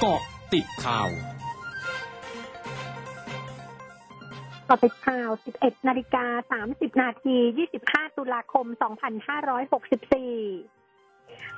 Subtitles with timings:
[0.00, 0.20] เกาะ
[0.54, 1.08] ติดข่าว
[4.68, 7.36] กาะติดข่าว 11 นาฬิกา 30 นาที
[7.76, 8.66] 25 ตุลาคม
[9.72, 10.77] 2564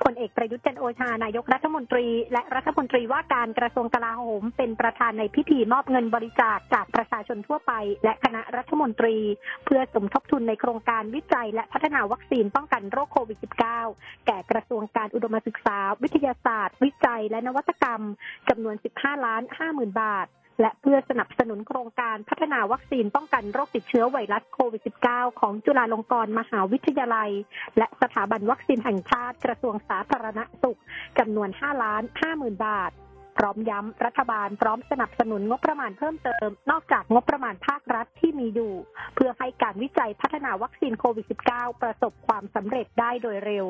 [0.02, 7.72] พลเอกประยุทธ์จันโอชานายกรัฐมนตรี และรัฐมนตรีว่าการกระทรวงกลาโหม เป็นประธานในพิธีมอบเงินบริจาคจากประชาชนทั่วไป
[8.04, 9.16] และคณะรัฐมนตรี
[9.64, 13.38] เพื่อสมทบทุนในโครงการวิจัย และพัฒนาวัคซีนป้องกันโรคโควิด
[13.82, 18.02] -19 แก่กระทรวงการอุดมศึกษา วิทยาศาสตร์ วิจัย และนวัตกรรม
[18.48, 20.26] จำนวน 15 ล้าน5หมื่นบาท
[20.60, 27.30] และเพื่อสนับสนุนโครงการพัฒนาวัคซีนป้องกันโรคติดเชื้อไวรัสโควิด -19 ของจุฬาลงกรณ์มหาวิทยาลัย
[27.78, 30.78] และสถาบันวัคซีนแห่งชาติกระทรวงสาธารณสุข
[31.18, 32.90] จำนวน 5 ล้าน5หมื่นบาท
[33.38, 38.72] พร้อมย้ำรัฐบาลพร้อมสนับสนุนงบประมาณเพิ่มเติม นอกจากงบประมาณภาครัฐที่มีอยู่
[39.14, 43.66] เพื่อให้การวิจัยพัฒนาวัคซีนโควิด -19 ประสบความสำเร็จได้โดยเร็ว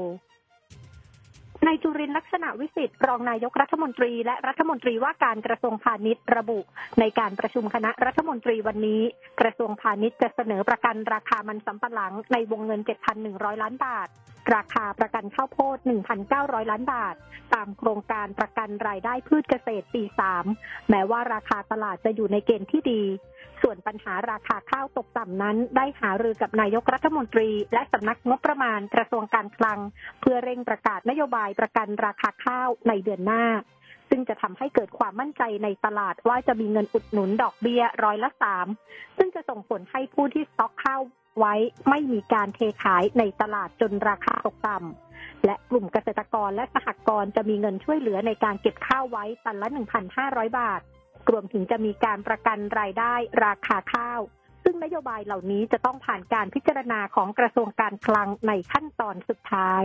[1.66, 6.58] นายจุรินลักษณะวิสิทธิ์รองนายกรัฐมนตรีและรัฐมนตรีว่าการกระทรวงพาณิชย์ระบุ
[7.00, 9.02] ในการประชุมคณะรัฐมนตรีวันนี้
[9.40, 12.80] กระทรวงพาณิชย์จะเสนอประกันราคามันสำปะหลังในวงเงิน
[13.20, 14.08] 7,100 ล้านบาท
[14.54, 15.78] ราคาประกันข้าวโพด
[16.24, 17.14] 1,900 ล้านบาท
[17.54, 20.02] ตามโครงการประกันรายได้พืชเกษตรปี
[20.46, 23.02] 3 แม้ว่าราคาตลาดจะอยู่ในเกณฑ์ที่ดี
[23.72, 29.78] ส่วนปัญหาราคาข้าวตกต่ำนั้น ได้หารือกับนายกรัฐมนตรี และสำนักงบประมาณกระทรวงการคลัง
[30.20, 33.44] เพื่อเร่งประกาศนโยบายประกันราคาข้าวในเดือนหน้า
[34.10, 38.66] ซึ่งจะทำให้เกิดความมั่นใจในตลาดว่าจะมีเงินอุดหนุนดอกเบี้ยร้อยละสาม
[39.18, 41.00] ซึ่งจะส่งผลให้ผู้ที่สต็อกข้าว
[41.38, 41.54] ไว้
[41.88, 49.68] ไม่มีการเทขายในตลาดจนราคาตกต่ำและกลุ่มเกษตรกรและสหกรณ์จะมีเงินช่วยเหลือในการเก็บข้าวไว้ตันละ
[50.12, 50.82] 1,500 บาท
[51.30, 54.20] รวมถึงจะมีการประกันรายได้ราคาข้าว
[54.64, 59.84] ซึ่งนโยบายเหล่านี้จะต้องผ่านการพิจารณาของกระทรวงการคลังในขั้นตอนสุดท้าย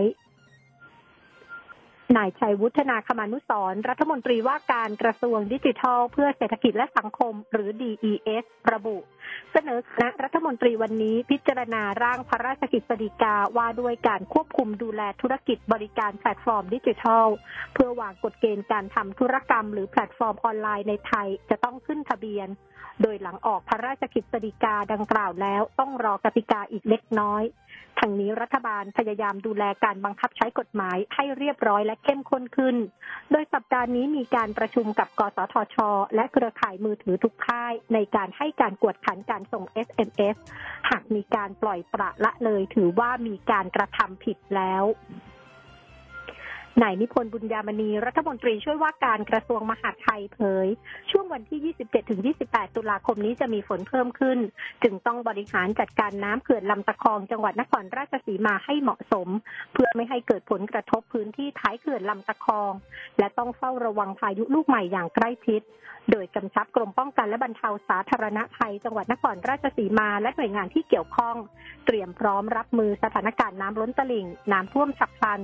[2.17, 8.97] นายชัยวุฒนาคมานุสรรัฐมนตรีว่าการกระทรวงดิจิทัล เพื่อเศรษฐกิจและสังคมหรือ DES ระบุ
[9.51, 17.25] เสนอคณะรัฐมนตรีวันนี้พิจารณาร่างพระราชกิจสีกาว่าด้วยการควบคุมดูแลธุรกิจบริการแพลตฟอร์มดิจิทัล
[17.73, 22.49] เพื่อวางกฎเกณฑ์การทำธุรกรรมหรือแพลตฟอร์มออนไลน์ในไทยจะต้องขึ้นทะเบียน
[23.01, 27.43] โดยหลังออกพระราชกฤษฎีกาดังกล่าวแล้วต้องรอกติกาอีกเล็กน้อย
[27.99, 32.75] ทั้งนี้รัฐบาลพยายามดูแลการบังคับใช้กฎหมายให้เรียบร้อยและเข้มข้นขึ้น
[33.31, 35.75] โดยสัปดาห์นี้มีการประชุมกับ กสทช
[36.15, 40.35] และเครือข่ายมือถือทุกค่าย ในการให้การกวดขันการส่ง SMS
[40.89, 44.83] หากมีการปล่อยปละละเลยถือว่ามีการกระทำผิดแล้ว
[46.83, 50.67] นายนิพนธ์บุญญามณีรัฐมนตรีช่วยว่าการกระทรวงมหาดไทยเผย
[51.11, 51.73] ช่วงวันที่
[52.37, 54.39] 27-28 ตุลาคมนี้จะมีฝนเพิ่มขึ้น
[54.83, 59.27] จึงต้องบริหารจัดการน้ำเขื่อนลำตะคองจังหวัดนครราชสีมาให้เหมาะสม
[59.73, 62.71] เพื่อไม่ให้เกิดผลกระทบพื้นที่ท้ายเขื่อนลำตะคอง
[63.19, 65.63] และต้องเฝ้าระวังพายุลูกใหม่อย่างใกล้ชิด
[66.11, 71.35] โดยกำชับกรมป้องกันและบรรเทาสาธารณภัย จังหวัดนครราชสีมาและหน่วยงานที่เกี่ยวข้อง
[71.85, 75.41] เตรียมพร้อมรับมือสถานการณ์น้ำล้นตลิ่ง น้ำท่วมฉับพลัน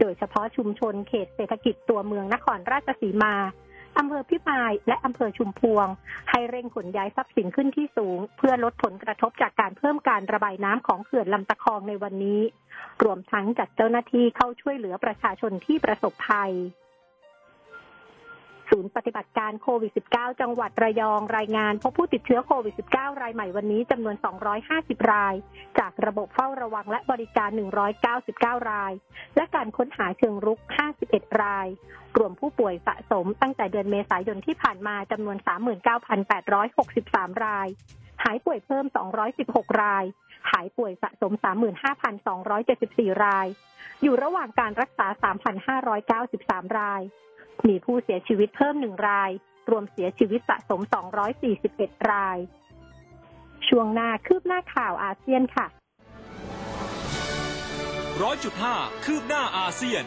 [0.00, 3.34] โดยเฉพาะชุมชนเขตเศรษฐกิจตัวเมืองนครราชสีมา
[3.98, 5.86] อำเภอพิมายและอำเภอชุมพวง
[6.30, 12.40] ให้เร่งขนย้ายทรัพย์สินขึ้นที่สูง เพื่อลดผลกระทบจากการเพิ่มการระบายน้ำของเขื่อนลำตะคองในวันนี้
[13.04, 16.52] รวมทั้งจัดเจ้าหน้าที่เข้าช่วยเหลือประชาชนที่ประสบภัย
[18.70, 24.16] ศูนย์ปฏิบัติการโควิด -19 จังหวัดระยองรายงานพบผู้ติดเชื้อโควิด -19 รายใหม่วันนี้จำนวน
[24.62, 25.34] 250 ราย
[25.78, 27.50] จากระบบเฝ้าระวังและบริการ
[28.08, 28.92] 199 ราย
[29.36, 30.60] และการค้นหาเชิงรุก
[31.00, 31.68] 51 ราย
[32.16, 35.36] รวมผู้ป่วยสะสมตั้งแต่เดือนเมษายนที่ผ่านมาจำนวน
[36.60, 37.68] 39,863 ราย
[38.24, 38.86] หายป่วยเพิ่ม
[39.32, 40.04] 216 ราย
[40.50, 41.32] หายป่วยสะสม
[42.28, 43.46] 35,274 ราย
[44.02, 45.06] อยู่ระหว่างการรักษา
[46.10, 47.02] 3,593 ราย
[47.68, 49.30] มีผู้เสียชีวิตเพิ่มหนึ่งราย
[49.70, 50.80] รวมเสียชีวิตสะสม
[51.44, 52.38] 241 ราย
[53.68, 55.66] ช่วงหน้าคืบหน้าข่าวอาเซียนค่ะ
[58.22, 58.74] ร้อยจุดห้า
[59.04, 60.04] คืบหน้าอาเซียน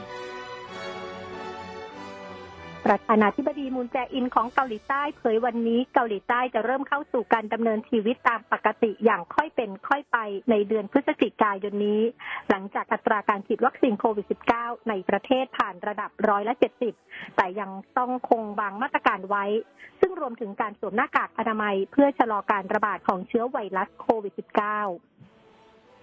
[2.85, 10.17] ประธานาธิบดีมูนแจอินของเกาหลีใต้เผยวันนี้เกาหลีใต้จะเริ่มเข้าสู่การดำเนินชีวิตตามปกติอย่างค่อยเป็นค่อยไป
[10.49, 12.01] ในเดือนพฤศจิกายนนี้
[12.49, 14.25] หลังจากอัตราการฉีดวัคซีนโควิด
[14.57, 16.53] -19 ในประเทศผ่านระดับร้อยละ
[16.95, 19.45] 70 แต่ยังต้องคงบางมาตรการไว้
[19.99, 25.10] ซึ่งรวมถึงการสวมหน้ากากอนามัยเพื่อชะลอการระบาดของเชื้อไวรัสโควิด -19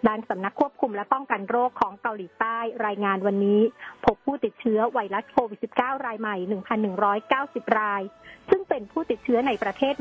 [0.07, 3.61] ด้านสำนักควบคุมและป้องกันโรคของเกาหลีใต้รายงานวันนี้
[4.05, 6.37] พบผู้ติดเชื้อไวรัสโควิด -19 รายใหม่
[7.07, 8.03] 1,190 ราย
[8.51, 9.95] ซึ่งเป็นผู้ติดเชื้อในประเทศ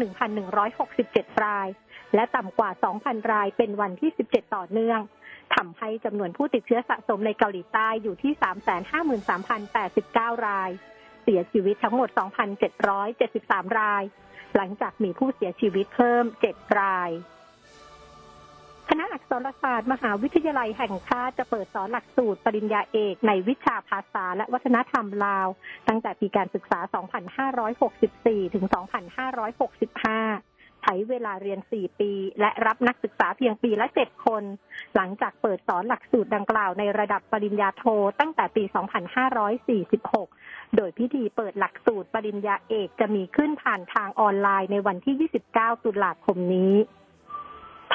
[0.67, 1.67] 1,167 ราย
[2.15, 2.69] และต่ำกว่า
[3.01, 4.99] 2,000 รายเป็นวันที่ 17 ต่อเนื่อง
[5.55, 8.33] ทำให้จำนวนผู้ติดเชื้อสะสมในเกาหลีใต้อยู่ที่
[9.39, 10.71] 353,089 ราย
[11.23, 12.09] เสียชีวิตทั้งหมด
[12.93, 14.03] 2,773 ราย
[14.55, 17.09] หลังจากมีผู้เสียชีวิตเพิ่ม 7 ราย
[18.89, 25.47] คณะอักษรศาสตร์มหาวิทยาลัยแห่งชาติจะเปิดสอนหลักสูตรปริญญาเอก ในวิชาภาษาและวัฒนธรรมลาว
[25.87, 26.79] ตั้งแต่ปีการศึกษา
[27.87, 28.65] 2564 ถึง
[30.09, 34.43] 2565 ใช้เวลาเรียน 4 ปี และรับนักศึกษาเพียงปีละ 7 คน
[34.95, 37.83] หลังจากเปิดสอนหลักสูตรดังกล่าวในระดับปริญญาโท
[38.19, 38.63] ตั้งแต่ปี
[39.89, 46.75] 2546 โดยพิธีเปิดหลักสูตรปริญญาเอกจะมีขึ้นผ่านทางออนไลน์ในวันที่ 29 ตุลาคมนี้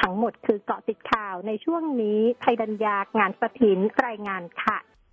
[0.01, 4.77] ทั้งหมดคือเกาะติดข่าวในช่วงนี้ไทยดัญญางานสถินรายงานค่ะ